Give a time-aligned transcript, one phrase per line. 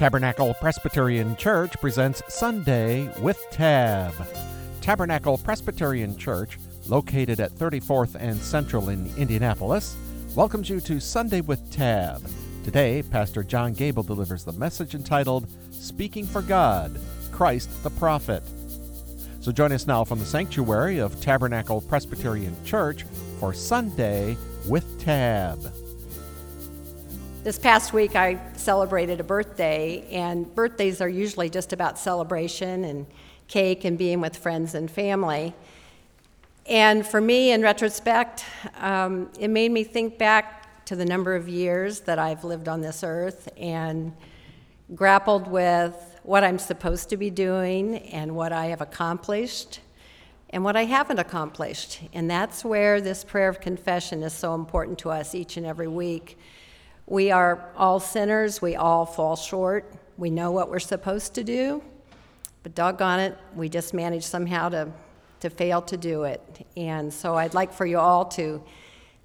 [0.00, 4.14] Tabernacle Presbyterian Church presents Sunday with Tab.
[4.80, 9.98] Tabernacle Presbyterian Church, located at 34th and Central in Indianapolis,
[10.34, 12.26] welcomes you to Sunday with Tab.
[12.64, 16.98] Today, Pastor John Gable delivers the message entitled Speaking for God
[17.30, 18.42] Christ the Prophet.
[19.42, 23.04] So join us now from the sanctuary of Tabernacle Presbyterian Church
[23.38, 25.70] for Sunday with Tab.
[27.42, 33.06] This past week, I celebrated a birthday, and birthdays are usually just about celebration and
[33.48, 35.54] cake and being with friends and family.
[36.66, 38.44] And for me, in retrospect,
[38.76, 42.82] um, it made me think back to the number of years that I've lived on
[42.82, 44.12] this earth and
[44.94, 49.80] grappled with what I'm supposed to be doing and what I have accomplished
[50.50, 52.02] and what I haven't accomplished.
[52.12, 55.88] And that's where this prayer of confession is so important to us each and every
[55.88, 56.36] week
[57.10, 59.92] we are all sinners, we all fall short.
[60.16, 61.82] We know what we're supposed to do,
[62.62, 64.92] but doggone it, we just manage somehow to,
[65.40, 66.66] to fail to do it.
[66.76, 68.62] And so I'd like for you all to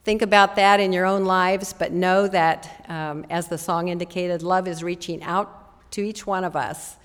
[0.03, 4.41] think about that in your own lives, but know that, um, as the song indicated,
[4.41, 6.95] love is reaching out to each one of us,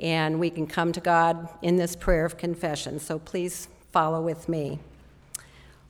[0.00, 2.98] and we can come to God in this prayer of confession.
[2.98, 4.80] So please follow with me.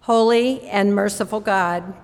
[0.00, 1.94] Holy and merciful God,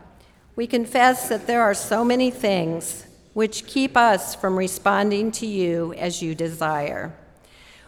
[0.54, 5.94] we confess that there are so many things which keep us from responding to you
[5.94, 7.14] as you desire.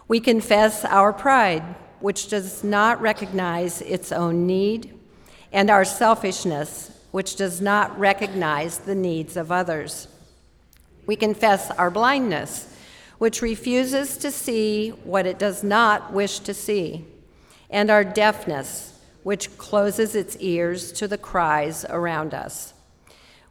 [0.08, 1.62] We confess our pride,
[2.00, 4.98] which does not recognize its own need,
[5.52, 10.08] and our selfishness, which does not recognize the needs of others.
[11.06, 12.74] We confess our blindness,
[13.18, 17.04] which refuses to see what it does not wish to see,
[17.68, 18.93] and our deafness,
[19.24, 22.74] which closes its ears to the cries around us.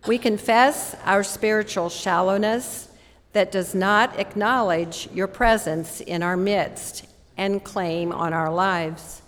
[0.07, 2.88] We confess our spiritual shallowness
[3.33, 9.22] that does not acknowledge your presence in our midst and claim on our lives.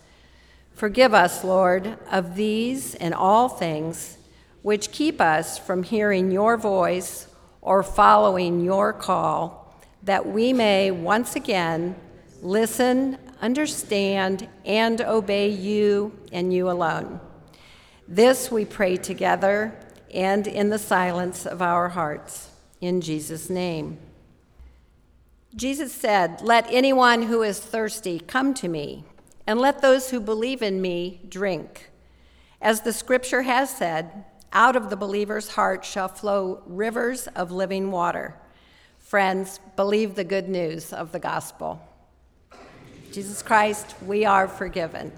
[0.73, 4.17] Forgive us, Lord, of these and all things
[4.62, 7.27] which keep us from hearing your voice
[7.62, 11.95] or following your call, that we may once again
[12.41, 17.19] listen understand, and obey you and you alone.
[18.07, 19.73] This we pray together
[20.13, 22.50] and in the silence of our hearts.
[22.81, 23.97] In Jesus' name.
[25.56, 29.06] Jesus said, Let anyone who is thirsty come to me,
[29.47, 31.90] and let those who believe in me drink.
[32.62, 37.91] As the scripture has said, out of the believer's heart shall flow rivers of living
[37.91, 38.35] water.
[39.00, 41.81] Friends, believe the good news of the gospel.
[43.15, 45.09] Jesus Christ, we are forgiven.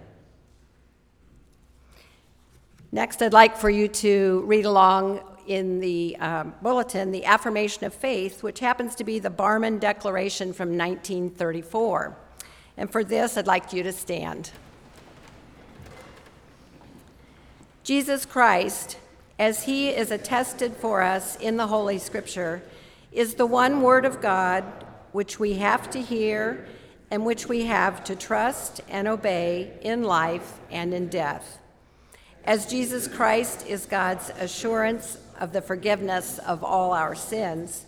[2.92, 7.96] Next, I'd like for you to read along in the um, bulletin the Affirmation of
[7.96, 12.16] Faith, which happens to be the Barmen Declaration from 1934.
[12.78, 14.52] And for this, I'd like you to stand.
[17.84, 19.00] Jesus Christ,
[19.40, 22.62] as he is attested for us in the Holy Scripture,
[23.12, 24.64] is the one Word of God
[25.14, 26.68] which we have to hear
[27.10, 31.60] and which we have to trust and obey in life and in death.
[32.44, 37.86] As Jesus Christ is God's assurance of the forgiveness of all our sins,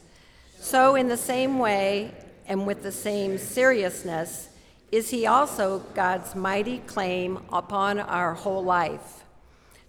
[0.59, 2.13] so in the same way
[2.45, 4.49] and with the same seriousness
[4.91, 9.23] is he also God's mighty claim upon our whole life.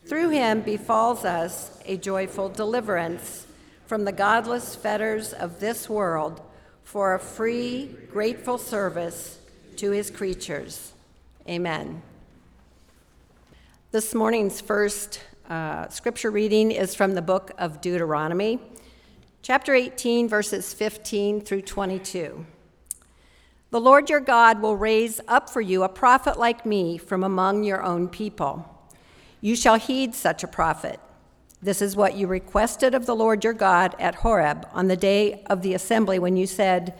[0.04, 3.46] Through him befalls us a joyful deliverance
[3.86, 6.40] from the godless fetters of this world
[6.90, 9.38] for a free, grateful service
[9.76, 10.92] to his creatures.
[11.48, 12.02] Amen.
[13.92, 18.58] This morning's first uh, scripture reading is from the book of Deuteronomy,
[19.40, 22.44] chapter 18, verses 15 through 22.
[23.70, 27.62] The Lord your God will raise up for you a prophet like me from among
[27.62, 28.68] your own people.
[29.40, 30.98] You shall heed such a prophet.
[31.62, 35.42] This is what you requested of the Lord your God at Horeb on the day
[35.46, 36.98] of the assembly when you said,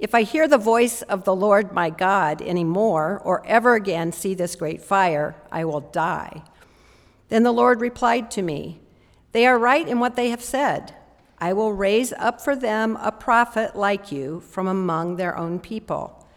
[0.00, 4.10] If I hear the voice of the Lord my God any more, or ever again
[4.10, 6.42] see this great fire, I will die.
[7.28, 8.80] Then the Lord replied to me,
[9.30, 10.96] They are right in what they have said.
[11.38, 16.28] I will raise up for them a prophet like you from among their own people.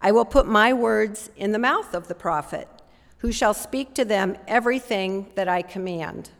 [0.00, 2.68] I will put my words in the mouth of the prophet,
[3.18, 6.30] who shall speak to them everything that I command.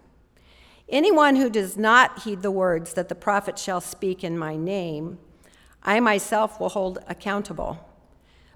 [0.89, 5.19] Anyone who does not heed the words that the prophet shall speak in my name,
[5.83, 7.89] I myself will hold accountable.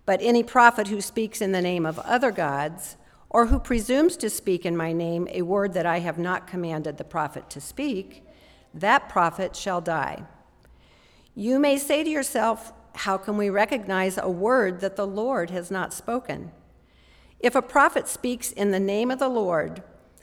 [0.07, 2.97] But any prophet who speaks in the name of other gods,
[3.29, 6.99] or who presumes to speak in my name a word that I have not commanded
[6.99, 8.25] the prophet to speak,
[8.75, 10.25] that prophet shall die.
[11.35, 15.71] You may say to yourself, How can we recognize a word that the Lord has
[15.71, 16.51] not spoken?
[17.39, 19.83] If a prophet speaks in the name of the Lord,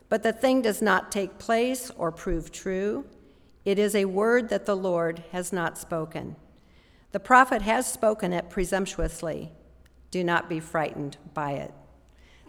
[0.09, 3.05] but the thing does not take place or prove true,
[3.65, 6.35] it is a word that the Lord has not spoken.
[7.11, 9.51] The prophet has spoken it presumptuously.
[10.11, 11.73] Do not be frightened by it.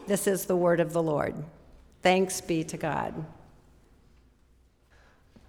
[0.07, 1.35] This is the word of the Lord.
[2.03, 3.27] Thanks be to God.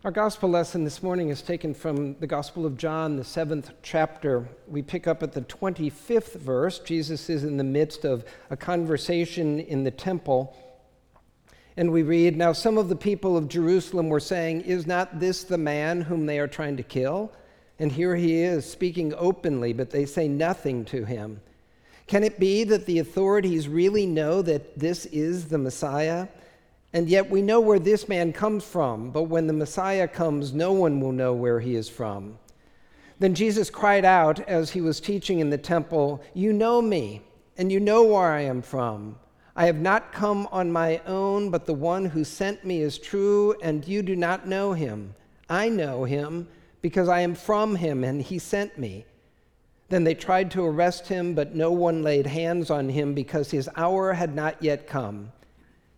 [0.06, 4.48] Our gospel lesson this morning is taken from the Gospel of John, the seventh chapter.
[4.66, 6.80] We pick up at the 25th verse.
[6.80, 10.56] Jesus is in the midst of a conversation in the temple.
[11.78, 15.44] And we read Now some of the people of Jerusalem were saying, Is not this
[15.44, 17.32] the man whom they are trying to kill?
[17.80, 21.40] And here he is speaking openly, but they say nothing to him.
[22.08, 26.28] Can it be that the authorities really know that this is the Messiah?
[26.92, 30.74] And yet we know where this man comes from, but when the Messiah comes, no
[30.74, 32.38] one will know where he is from.
[33.20, 37.22] Then Jesus cried out as he was teaching in the temple, You know me,
[37.58, 39.18] and you know where I am from.
[39.60, 43.54] I have not come on my own, but the one who sent me is true,
[43.62, 45.14] and you do not know him.
[45.50, 46.48] I know him
[46.82, 49.06] because I am from him, and he sent me.
[49.90, 53.68] Then they tried to arrest him, but no one laid hands on him because his
[53.76, 55.34] hour had not yet come.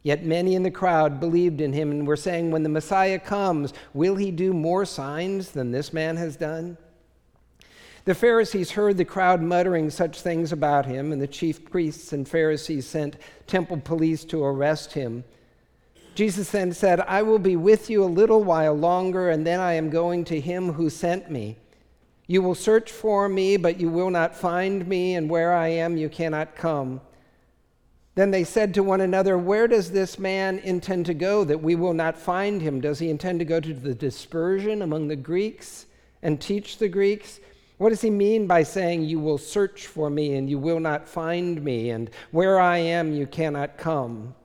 [0.01, 3.73] Yet many in the crowd believed in him and were saying, When the Messiah comes,
[3.93, 6.79] will he do more signs than this man has done?
[8.03, 12.27] The Pharisees heard the crowd muttering such things about him, and the chief priests and
[12.27, 15.23] Pharisees sent temple police to arrest him.
[16.15, 19.73] Jesus then said, I will be with you a little while longer, and then I
[19.73, 21.57] am going to him who sent me.
[22.25, 25.95] You will search for me, but you will not find me, and where I am,
[25.95, 27.01] you cannot come.
[28.15, 31.75] Then they said to one another, Where does this man intend to go that we
[31.75, 32.81] will not find him?
[32.81, 35.85] Does he intend to go to the dispersion among the Greeks
[36.21, 37.39] and teach the Greeks?
[37.81, 41.07] What does he mean by saying, You will search for me and you will not
[41.07, 44.35] find me, and where I am, you cannot come?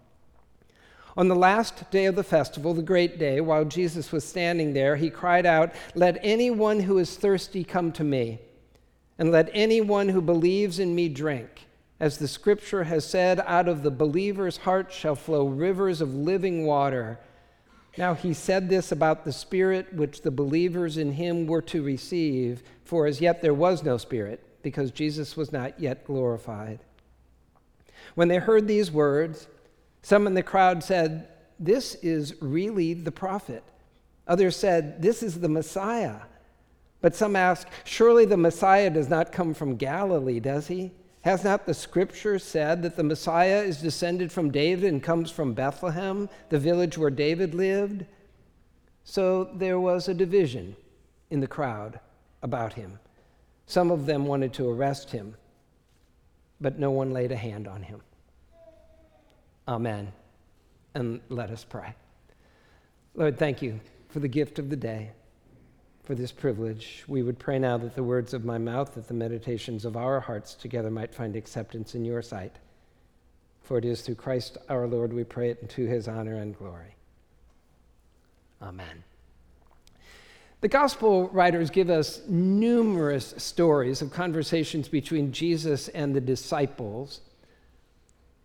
[1.19, 4.97] On the last day of the festival, the great day, while Jesus was standing there,
[4.97, 8.39] he cried out, Let anyone who is thirsty come to me,
[9.19, 11.67] and let anyone who believes in me drink.
[12.01, 16.65] As the scripture has said, out of the believer's heart shall flow rivers of living
[16.65, 17.21] water.
[17.99, 22.63] Now he said this about the Spirit which the believers in him were to receive,
[22.87, 26.81] for as yet there was no Spirit, because Jesus was not yet glorified.
[28.15, 29.47] When they heard these words,
[30.03, 31.29] some in the crowd said,
[31.59, 33.65] This is really the prophet.
[34.27, 36.21] Others said, This is the Messiah.
[37.01, 40.93] But some asked, Surely the Messiah does not come from Galilee, does he?
[41.23, 45.55] Has not the scripture said that the Messiah is descended from David and comes from
[45.55, 48.07] Bethlehem, the village where David lived?
[49.03, 50.77] So there was a division
[51.31, 52.01] in the crowd
[52.43, 52.99] about him.
[53.67, 55.35] Some of them wanted to arrest him,
[56.61, 58.01] but no one laid a hand on him.
[59.69, 60.13] Amen.
[60.95, 61.95] And let us pray.
[63.15, 65.11] Lord, thank you for the gift of the day,
[66.05, 67.05] for this privilege.
[67.09, 70.21] We would pray now that the words of my mouth, that the meditations of our
[70.21, 72.57] hearts together might find acceptance in your sight.
[73.63, 76.95] For it is through Christ our Lord we pray it, to his honor and glory.
[78.63, 79.03] Amen.
[80.61, 87.21] The gospel writers give us numerous stories of conversations between Jesus and the disciples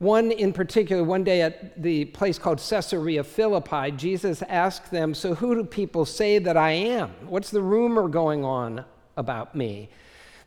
[0.02, 5.36] one in particular, one day at the place called Caesarea Philippi, Jesus asked them, So
[5.36, 7.12] who do people say that I am?
[7.28, 8.84] What's the rumor going on
[9.16, 9.92] about me?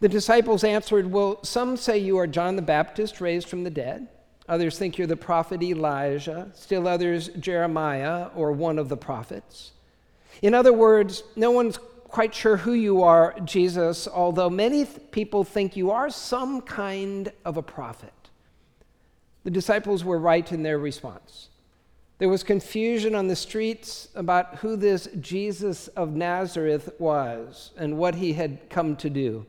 [0.01, 4.09] The disciples answered, Well, some say you are John the Baptist raised from the dead.
[4.49, 6.51] Others think you're the prophet Elijah.
[6.55, 9.71] Still others, Jeremiah or one of the prophets.
[10.43, 15.43] In other words, no one's quite sure who you are, Jesus, although many th- people
[15.43, 18.13] think you are some kind of a prophet.
[19.43, 21.49] The disciples were right in their response.
[22.19, 28.15] There was confusion on the streets about who this Jesus of Nazareth was and what
[28.15, 29.45] he had come to do.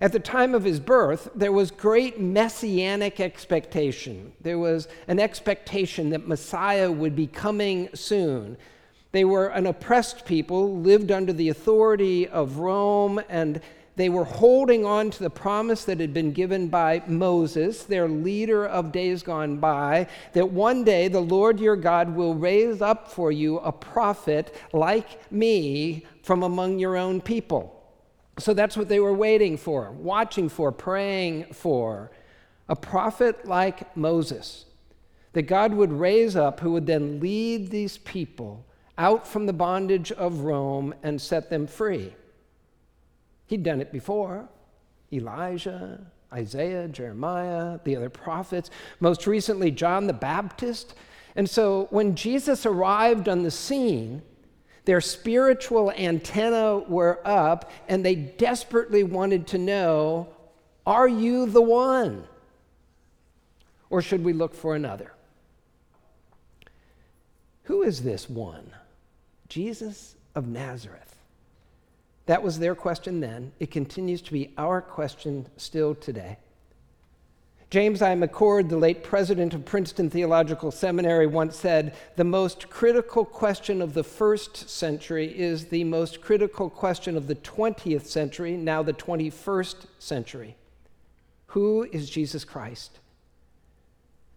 [0.00, 4.32] At the time of his birth, there was great messianic expectation.
[4.40, 8.56] There was an expectation that Messiah would be coming soon.
[9.14, 13.60] They were an oppressed people, lived under the authority of Rome, and
[13.94, 18.66] they were holding on to the promise that had been given by Moses, their leader
[18.66, 23.30] of days gone by, that one day the Lord your God will raise up for
[23.30, 27.88] you a prophet like me from among your own people.
[28.40, 32.10] So that's what they were waiting for, watching for, praying for.
[32.68, 34.64] A prophet like Moses,
[35.34, 40.12] that God would raise up who would then lead these people out from the bondage
[40.12, 42.14] of Rome and set them free.
[43.46, 44.48] He'd done it before.
[45.12, 46.00] Elijah,
[46.32, 48.70] Isaiah, Jeremiah, the other prophets,
[49.00, 50.94] most recently, John the Baptist.
[51.36, 54.22] And so when Jesus arrived on the scene,
[54.84, 60.28] their spiritual antenna were up, and they desperately wanted to know
[60.86, 62.24] Are you the one?
[63.88, 65.12] Or should we look for another?
[67.64, 68.70] Who is this one?
[69.54, 71.14] Jesus of Nazareth.
[72.26, 73.52] That was their question then.
[73.60, 76.38] It continues to be our question still today.
[77.70, 78.16] James I.
[78.16, 83.94] McCord, the late president of Princeton Theological Seminary, once said The most critical question of
[83.94, 89.86] the first century is the most critical question of the 20th century, now the 21st
[90.00, 90.56] century.
[91.46, 92.98] Who is Jesus Christ?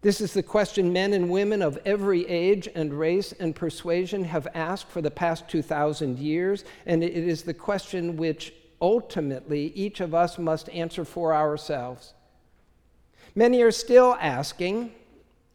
[0.07, 4.47] This is the question men and women of every age and race and persuasion have
[4.53, 10.15] asked for the past 2,000 years, and it is the question which ultimately each of
[10.15, 12.13] us must answer for ourselves.
[13.35, 14.93] Many are still asking,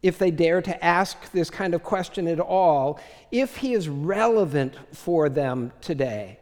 [0.02, 4.74] if they dare to ask this kind of question at all, if he is relevant
[4.92, 6.38] for them today,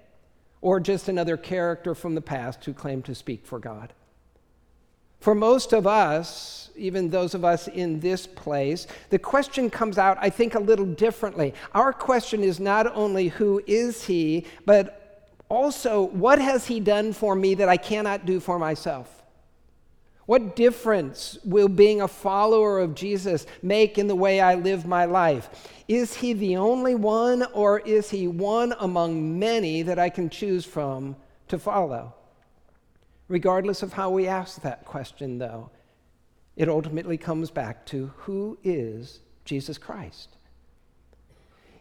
[0.61, 3.93] or just another character from the past who claimed to speak for God.
[5.21, 10.17] For most of us, even those of us in this place, the question comes out,
[10.21, 11.53] I think, a little differently.
[11.75, 17.35] Our question is not only who is he, but also what has he done for
[17.35, 19.23] me that I cannot do for myself?
[20.25, 25.05] What difference will being a follower of Jesus make in the way I live my
[25.05, 25.50] life?
[25.89, 30.65] Is he the only one, or is he one among many that I can choose
[30.65, 31.17] from
[31.49, 32.15] to follow?
[33.31, 35.71] Regardless of how we ask that question, though,
[36.57, 40.37] it ultimately comes back to who is Jesus Christ?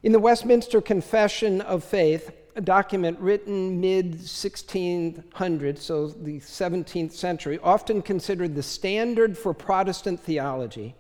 [0.04, 7.60] In the Westminster Confession of Faith, a document written mid 1600s, so the 17th century,
[7.64, 10.94] often considered the standard for Protestant theology,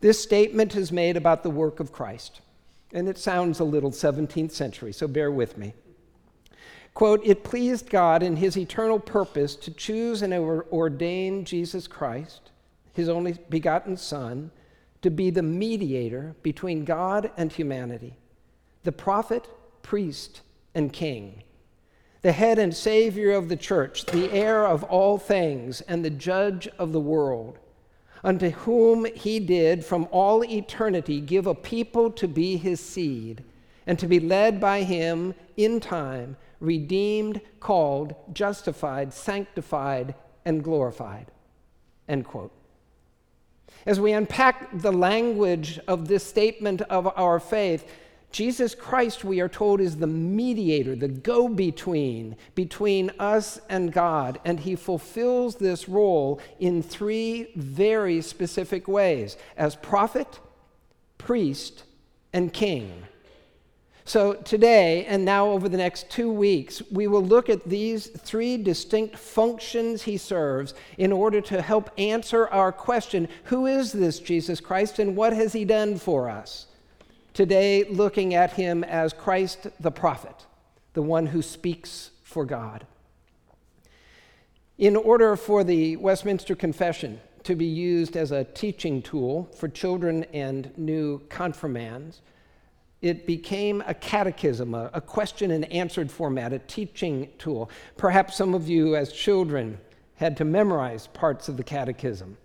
[0.00, 2.42] this statement is made about the work of Christ.
[2.92, 5.72] And it sounds a little 17th century, so bear with me.
[6.94, 12.52] Quote, it pleased God in his eternal purpose to choose and ordain Jesus Christ,
[12.92, 14.52] his only begotten Son,
[15.02, 18.16] to be the mediator between God and humanity,
[18.84, 19.48] the prophet,
[19.82, 21.42] priest, and king,
[22.22, 26.68] the head and savior of the church, the heir of all things, and the judge
[26.78, 27.58] of the world,
[28.22, 33.42] unto whom he did from all eternity give a people to be his seed,
[33.84, 41.30] and to be led by him in time redeemed, called, justified, sanctified, and glorified.
[42.08, 42.52] End quote.
[43.86, 47.86] As we unpack the language of this statement of our faith,
[48.34, 54.40] Jesus Christ, we are told, is the mediator, the go between between us and God.
[54.44, 60.40] And he fulfills this role in three very specific ways as prophet,
[61.16, 61.84] priest,
[62.32, 63.04] and king.
[64.06, 68.58] So, today and now over the next two weeks, we will look at these three
[68.58, 74.60] distinct functions he serves in order to help answer our question who is this Jesus
[74.60, 76.66] Christ and what has he done for us?
[77.32, 80.46] Today, looking at him as Christ the prophet,
[80.92, 82.86] the one who speaks for God.
[84.76, 90.24] In order for the Westminster Confession to be used as a teaching tool for children
[90.34, 92.20] and new confirmands,
[93.04, 97.68] it became a catechism, a, a, question and answered format, a teaching tool.
[97.98, 99.78] Perhaps some of you, as children,
[100.14, 102.38] had to memorize parts of the catechism.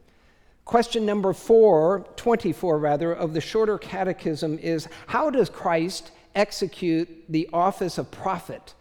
[0.65, 7.47] Question number four, 24 rather, of the shorter catechism is How does Christ execute the
[7.53, 8.73] office of prophet?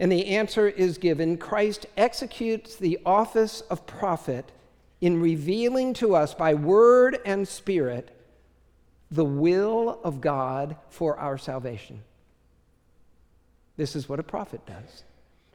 [0.00, 4.50] And the answer is given Christ executes the office of prophet
[5.00, 8.10] in revealing to us by word and spirit
[9.12, 12.02] the will of God for our salvation.
[13.76, 15.04] This is what a prophet does.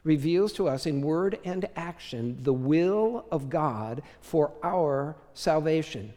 [0.03, 6.13] Reveals to us in word and action the will of God for our salvation.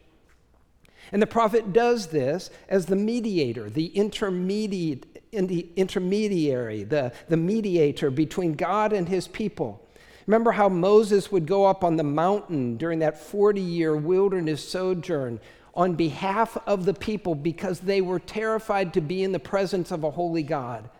[1.12, 8.52] And the prophet does this as the mediator, the intermediate, intermediary, the, the mediator between
[8.52, 9.84] God and his people.
[10.26, 15.40] Remember how Moses would go up on the mountain during that 40 year wilderness sojourn
[15.80, 20.04] on behalf of the people because they were terrified to be in the presence of
[20.04, 20.90] a holy God.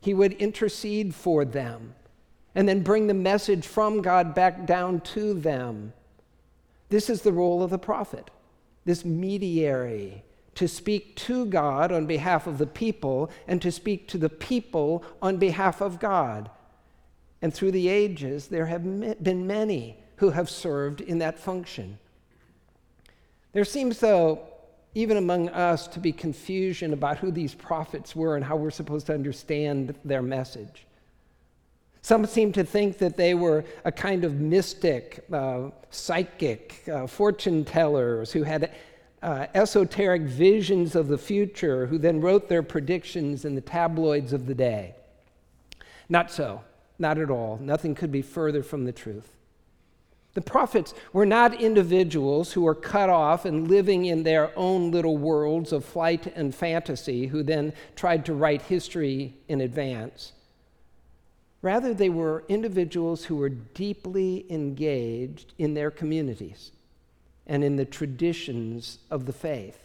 [0.00, 1.94] He would intercede for them
[2.56, 5.92] and then bring the message from God back down to them.
[6.88, 8.32] This is the role of the prophet,
[8.84, 10.24] this mediary,
[10.56, 15.04] to speak to God on behalf of the people and to speak to the people
[15.22, 16.50] on behalf of God.
[17.40, 18.82] And through the ages, there have
[19.22, 22.00] been many who have served in that function.
[23.52, 24.40] There seems, though,
[24.94, 29.06] even among us, to be confusion about who these prophets were and how we're supposed
[29.06, 30.86] to understand their message.
[32.02, 37.64] Some seem to think that they were a kind of mystic, uh, psychic, uh, fortune
[37.64, 38.72] tellers who had
[39.22, 44.46] uh, esoteric visions of the future, who then wrote their predictions in the tabloids of
[44.46, 44.96] the day.
[46.08, 46.62] Not so,
[46.98, 47.58] not at all.
[47.62, 49.36] Nothing could be further from the truth.
[50.34, 55.18] The prophets were not individuals who were cut off and living in their own little
[55.18, 60.32] worlds of flight and fantasy, who then tried to write history in advance.
[61.60, 66.72] Rather, they were individuals who were deeply engaged in their communities
[67.46, 69.78] and in the traditions of the faith.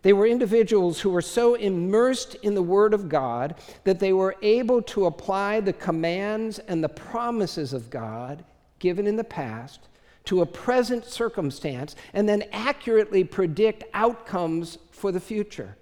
[0.00, 3.54] They were individuals who were so immersed in the Word of God
[3.84, 8.44] that they were able to apply the commands and the promises of God
[8.82, 9.88] given in the past
[10.24, 15.76] to a present circumstance and then accurately predict outcomes for the future.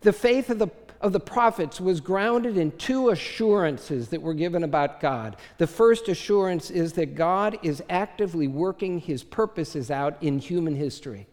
[0.00, 0.70] The faith of the
[1.04, 5.36] of the prophets was grounded in two assurances that were given about God.
[5.58, 11.26] The first assurance is that God is actively working his purposes out in human history.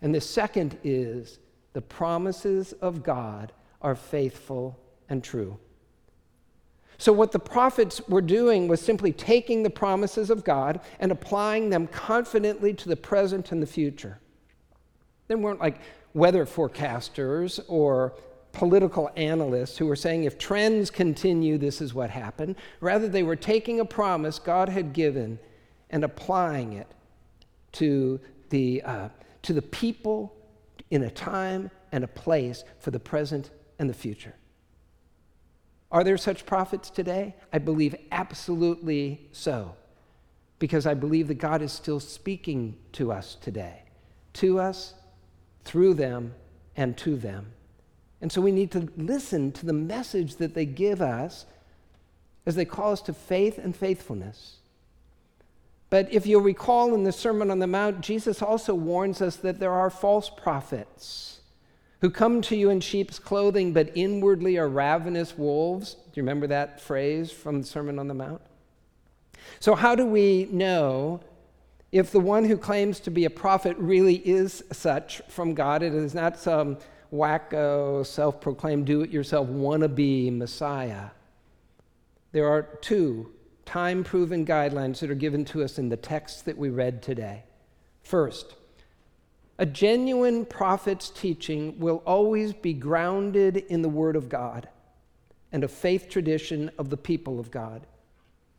[0.00, 1.40] And the second is
[1.72, 5.58] the promises of God are faithful and true.
[6.98, 11.70] So, what the prophets were doing was simply taking the promises of God and applying
[11.70, 14.18] them confidently to the present and the future.
[15.28, 15.80] They weren't like
[16.14, 18.14] weather forecasters or
[18.52, 22.56] political analysts who were saying if trends continue, this is what happened.
[22.80, 25.38] Rather, they were taking a promise God had given
[25.90, 26.88] and applying it
[27.72, 28.20] to
[28.50, 29.08] the, uh,
[29.42, 30.34] to the people
[30.90, 34.34] in a time and a place for the present and the future.
[35.92, 37.34] Are there such prophets today?
[37.52, 39.76] I believe absolutely so,
[40.58, 43.82] because I believe that God is still speaking to us today,
[44.34, 44.94] to us,
[45.64, 46.34] through them,
[46.76, 47.52] and to them.
[48.22, 51.44] And so we need to listen to the message that they give us
[52.46, 54.56] as they call us to faith and faithfulness.
[55.90, 59.60] But if you'll recall in the Sermon on the Mount, Jesus also warns us that
[59.60, 61.41] there are false prophets
[62.02, 65.94] who come to you in sheep's clothing, but inwardly are ravenous wolves.
[65.94, 68.42] Do you remember that phrase from the Sermon on the Mount?
[69.60, 71.20] So, how do we know
[71.92, 75.84] if the one who claims to be a prophet really is such from God?
[75.84, 76.76] It is not some
[77.12, 81.10] wacko, self proclaimed, do it yourself wannabe Messiah.
[82.32, 83.30] There are two
[83.64, 87.44] time proven guidelines that are given to us in the text that we read today.
[88.02, 88.56] First,
[89.58, 94.68] a genuine prophet's teaching will always be grounded in the Word of God
[95.52, 97.86] and a faith tradition of the people of God.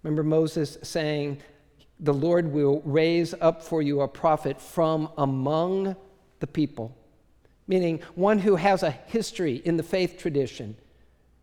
[0.03, 1.39] Remember Moses saying,
[1.99, 5.95] The Lord will raise up for you a prophet from among
[6.39, 6.95] the people
[7.67, 10.75] meaning one who has a history in the faith tradition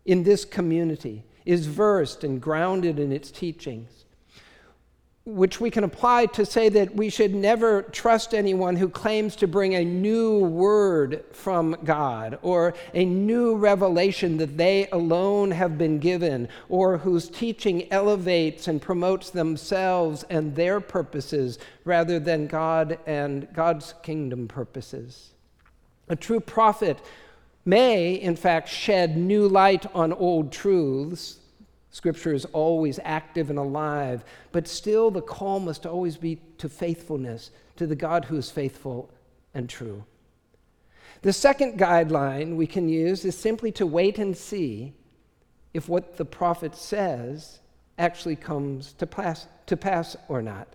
[0.05, 4.05] in this community, is versed and grounded in its teachings,
[5.23, 9.47] which we can apply to say that we should never trust anyone who claims to
[9.47, 15.99] bring a new word from God or a new revelation that they alone have been
[15.99, 23.47] given or whose teaching elevates and promotes themselves and their purposes rather than God and
[23.53, 25.29] God's kingdom purposes.
[26.09, 26.99] A true prophet
[27.63, 31.37] may, in fact, shed new light on old truths.
[31.91, 37.51] Scripture is always active and alive, but still the call must always be to faithfulness,
[37.75, 39.11] to the God who is faithful
[39.53, 40.03] and true.
[41.21, 44.93] The second guideline we can use is simply to wait and see
[45.73, 47.59] if what the prophet says
[47.97, 50.67] actually comes to pass, to pass or not.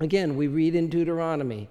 [0.00, 1.68] Again, we read in Deuteronomy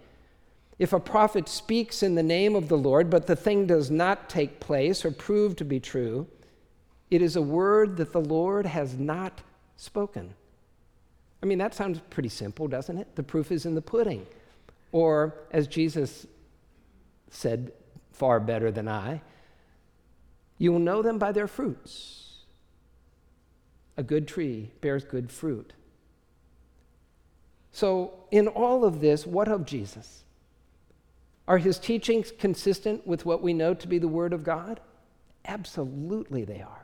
[0.80, 4.30] if a prophet speaks in the name of the Lord, but the thing does not
[4.30, 6.28] take place or prove to be true,
[7.14, 9.42] it is a word that the Lord has not
[9.78, 10.34] spoken.
[11.44, 13.16] I mean, that sounds pretty simple, doesn't it?
[13.16, 14.26] The proof is in the pudding.
[14.92, 16.26] Or, as Jesus
[17.30, 17.72] said
[18.14, 19.22] far better than I,
[20.58, 22.38] you will know them by their fruits.
[23.96, 25.72] A good tree bears good fruit.
[27.72, 30.24] So, in all of this, what of Jesus?
[31.48, 34.80] Are his teachings consistent with what we know to be the Word of God?
[35.46, 36.84] Absolutely, they are.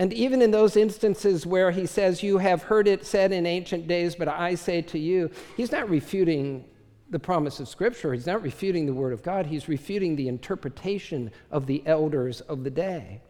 [0.00, 3.86] And even in those instances where he says, You have heard it said in ancient
[3.86, 6.64] days, but I say to you, he's not refuting
[7.10, 8.14] the promise of Scripture.
[8.14, 9.44] He's not refuting the Word of God.
[9.44, 13.20] He's refuting the interpretation of the elders of the day.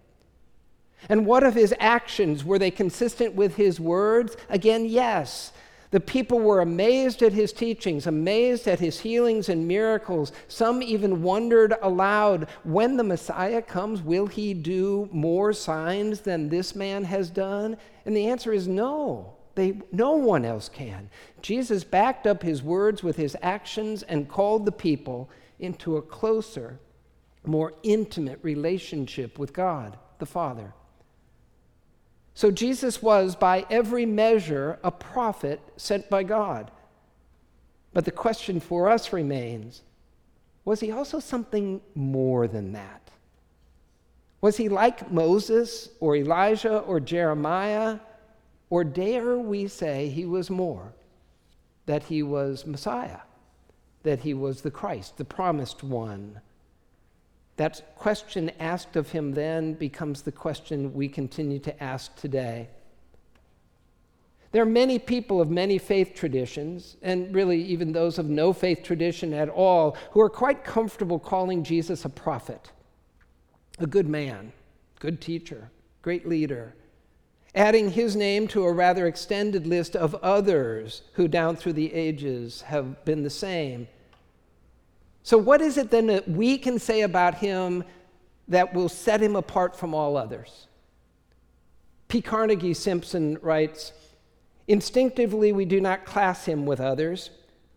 [1.08, 2.44] And what of his actions?
[2.44, 4.36] Were they consistent with his words?
[4.48, 5.50] Again, yes.
[5.90, 10.30] The people were amazed at his teachings, amazed at his healings and miracles.
[10.46, 16.76] Some even wondered aloud when the Messiah comes, will he do more signs than this
[16.76, 17.76] man has done?
[18.06, 19.34] And the answer is no.
[19.56, 21.10] They, no one else can.
[21.42, 26.78] Jesus backed up his words with his actions and called the people into a closer,
[27.44, 30.72] more intimate relationship with God the Father.
[32.40, 36.70] So Jesus was, by every measure, a prophet sent by God.
[37.92, 39.82] But the question for us remains
[40.64, 43.10] was he also something more than that?
[44.40, 47.98] Was he like Moses or Elijah or Jeremiah?
[48.70, 50.94] Or dare we say he was more?
[51.84, 53.20] That he was Messiah,
[54.02, 56.40] that he was the Christ, the promised one,
[57.60, 62.66] that question asked of him then becomes the question we continue to ask today.
[64.50, 68.82] There are many people of many faith traditions, and really even those of no faith
[68.82, 72.72] tradition at all, who are quite comfortable calling Jesus a prophet,
[73.78, 74.54] a good man,
[74.98, 75.70] good teacher,
[76.00, 76.74] great leader,
[77.54, 82.62] adding his name to a rather extended list of others who down through the ages
[82.62, 83.86] have been the same
[85.22, 87.84] so, what is it then that we can say about him
[88.48, 90.66] that will set him apart from all others?
[92.08, 92.20] P.
[92.20, 93.92] Carnegie Simpson writes
[94.66, 97.30] Instinctively, we do not class him with others.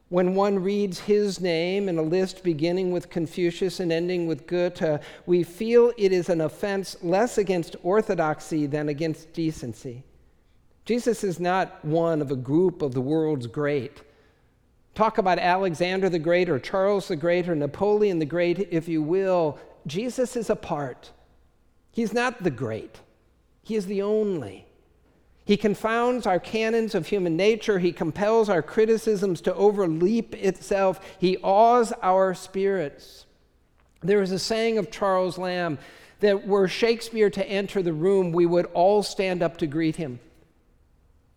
[0.10, 5.02] When one reads his name in a list beginning with Confucius and ending with Goethe,
[5.26, 10.04] we feel it is an offense less against orthodoxy than against decency.
[10.86, 14.04] Jesus is not one of a group of the world's great.
[14.96, 19.02] Talk about Alexander the Great or Charles the Great or Napoleon the Great, if you
[19.02, 19.58] will.
[19.88, 21.12] Jesus is apart.
[21.92, 23.02] He's not the great,
[23.64, 24.66] He is the only.
[25.46, 27.80] He confounds our canons of human nature.
[27.80, 31.02] He compels our criticisms to overleap itself.
[31.20, 33.26] He awes our spirits.
[34.02, 35.80] There is a saying of Charles Lamb
[36.22, 40.20] that were Shakespeare to enter the room, we would all stand up to greet him.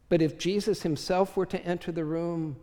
[0.08, 2.56] But if Jesus himself were to enter the room,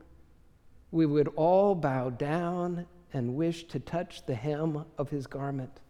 [0.93, 5.81] we would all bow down and wish to touch the hem of his garment.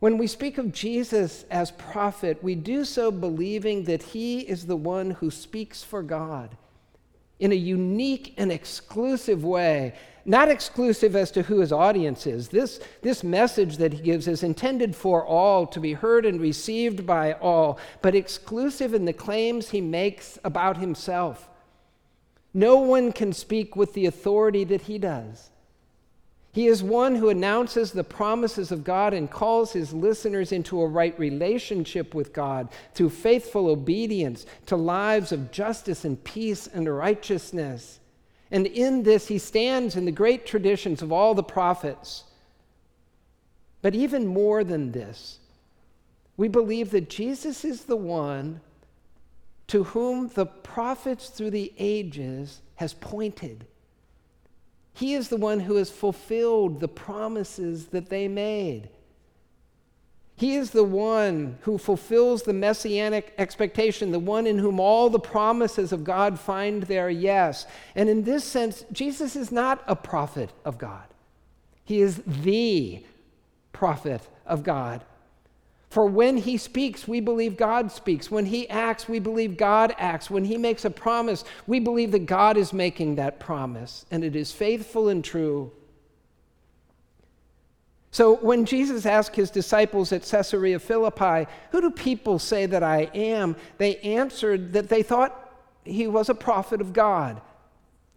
[0.00, 4.76] When we speak of Jesus as prophet, we do so believing that he is the
[4.76, 6.56] one who speaks for God
[7.38, 9.94] in a unique and exclusive way.
[10.24, 12.48] Not exclusive as to who his audience is.
[12.48, 17.06] This, this message that he gives is intended for all, to be heard and received
[17.06, 21.48] by all, but exclusive in the claims he makes about himself.
[22.54, 25.50] No one can speak with the authority that he does.
[26.52, 30.86] He is one who announces the promises of God and calls his listeners into a
[30.86, 37.98] right relationship with God through faithful obedience to lives of justice and peace and righteousness.
[38.52, 42.22] And in this, he stands in the great traditions of all the prophets.
[43.82, 45.40] But even more than this,
[46.36, 48.60] we believe that Jesus is the one
[49.74, 53.66] to whom the prophets through the ages has pointed.
[54.92, 58.88] He is the one who has fulfilled the promises that they made.
[60.36, 65.18] He is the one who fulfills the messianic expectation, the one in whom all the
[65.18, 67.66] promises of God find their yes.
[67.96, 71.08] And in this sense, Jesus is not a prophet of God,
[71.84, 73.02] he is the
[73.72, 75.04] prophet of God.
[75.94, 78.28] For when he speaks, we believe God speaks.
[78.28, 80.28] When he acts, we believe God acts.
[80.28, 84.34] When he makes a promise, we believe that God is making that promise, and it
[84.34, 85.70] is faithful and true.
[88.10, 93.02] So when Jesus asked his disciples at Caesarea Philippi, Who do people say that I
[93.14, 93.54] am?
[93.78, 95.48] they answered that they thought
[95.84, 97.40] he was a prophet of God,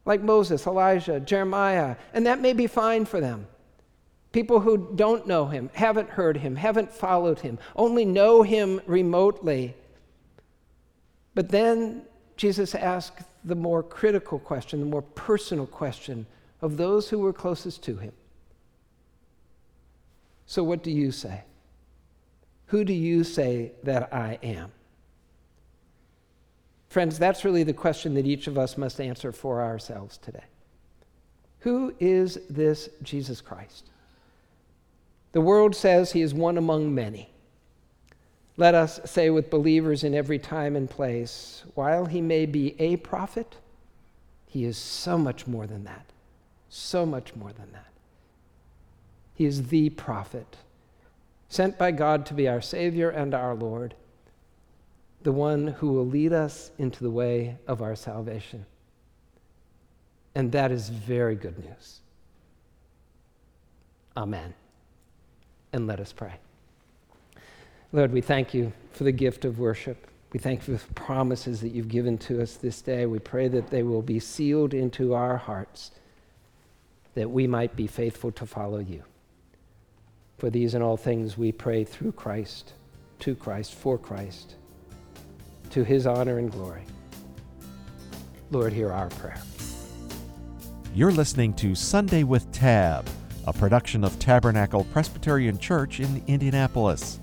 [0.04, 3.46] like Moses, Elijah, Jeremiah, and that may be fine for them.
[4.38, 9.74] People who don't know him, haven't heard him, haven't followed him, only know him remotely.
[11.34, 12.04] But then
[12.36, 16.28] Jesus asked the more critical question, the more personal question
[16.62, 18.12] of those who were closest to him.
[20.46, 21.42] So, what do you say?
[22.68, 24.72] Who do you say that I am?
[26.90, 30.46] Friends, that's really the question that each of us must answer for ourselves today.
[31.62, 33.90] Who is this Jesus Christ?
[35.38, 37.30] The world says he is one among many.
[38.58, 42.98] Let us say with believers in every time and place, while he may be a
[42.98, 43.58] prophet,
[44.48, 46.08] he is so much more than that.
[46.70, 47.92] So much more than that.
[49.36, 50.58] He is the prophet.
[51.50, 53.94] sent by God to be our Savior and our Lord,
[55.22, 58.66] the one who will lead us into the way of our salvation.
[60.34, 62.00] And that is very good news.
[64.18, 64.56] Amen.
[65.78, 66.34] And let us pray.
[67.92, 70.08] Lord, we thank you for the gift of worship.
[70.34, 73.06] We thank you for the promises that you've given to us this day.
[73.06, 75.92] We pray that they will be sealed into our hearts,
[77.14, 79.04] that we might be faithful to follow you.
[80.40, 82.74] For these and all things we pray through Christ,
[83.20, 84.56] to Christ, for Christ,
[85.70, 86.86] to his honor and glory.
[88.50, 89.40] Lord, hear our prayer.
[90.96, 93.08] You're listening to Sunday with Tab,
[93.48, 97.22] a production of Tabernacle Presbyterian Church in Indianapolis.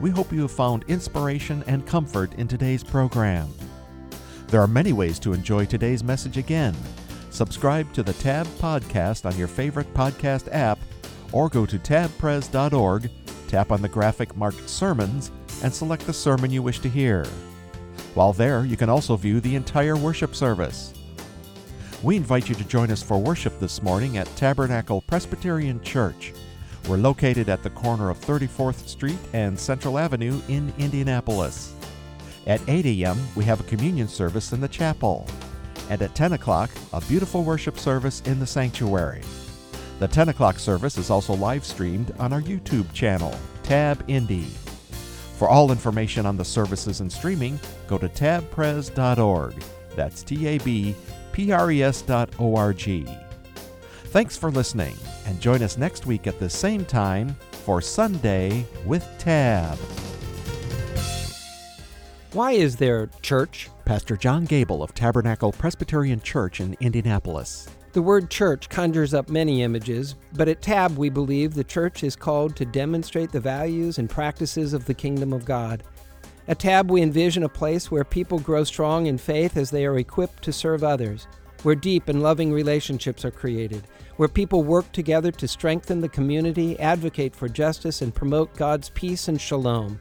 [0.00, 3.48] We hope you have found inspiration and comfort in today's program.
[4.48, 6.74] There are many ways to enjoy today's message again.
[7.30, 10.80] Subscribe to the Tab podcast on your favorite podcast app
[11.30, 13.08] or go to tabpres.org,
[13.46, 15.30] tap on the graphic marked Sermons,
[15.62, 17.24] and select the sermon you wish to hear.
[18.14, 20.92] While there, you can also view the entire worship service.
[22.02, 26.32] We invite you to join us for worship this morning at Tabernacle Presbyterian Church.
[26.88, 31.72] We're located at the corner of 34th Street and Central Avenue in Indianapolis.
[32.48, 35.28] At 8 a.m., we have a communion service in the chapel.
[35.90, 39.22] And at 10 o'clock, a beautiful worship service in the sanctuary.
[40.00, 44.48] The 10 o'clock service is also live streamed on our YouTube channel, Tab Indy.
[45.38, 49.54] For all information on the services and streaming, go to tabpres.org.
[49.94, 50.96] That's T A B
[51.32, 53.06] P R E S dot O R G.
[54.06, 54.94] Thanks for listening,
[55.26, 59.78] and join us next week at the same time for Sunday with Tab.
[62.32, 63.68] Why is there church?
[63.84, 67.68] Pastor John Gable of Tabernacle Presbyterian Church in Indianapolis.
[67.92, 72.16] The word church conjures up many images, but at TAB we believe the church is
[72.16, 75.82] called to demonstrate the values and practices of the kingdom of God.
[76.48, 79.98] At TAB we envision a place where people grow strong in faith as they are
[79.98, 81.28] equipped to serve others,
[81.62, 86.78] where deep and loving relationships are created, where people work together to strengthen the community,
[86.80, 90.00] advocate for justice, and promote God's peace and shalom.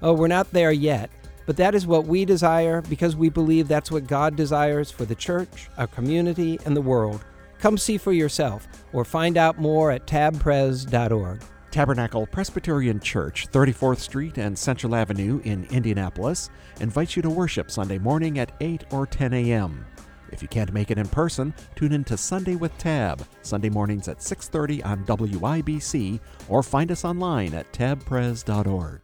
[0.00, 1.10] Oh, we're not there yet,
[1.44, 5.16] but that is what we desire because we believe that's what God desires for the
[5.16, 7.24] church, our community, and the world.
[7.58, 11.42] Come see for yourself or find out more at tabpres.org.
[11.70, 17.98] Tabernacle Presbyterian Church, 34th Street and Central Avenue in Indianapolis, invites you to worship Sunday
[17.98, 19.86] morning at 8 or 10 a.m.
[20.32, 24.08] If you can't make it in person, tune in to Sunday with Tab, Sunday mornings
[24.08, 29.00] at 6:30 on WIBC or find us online at tabpres.org.